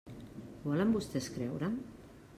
[0.63, 1.81] Volen vostès creure'm?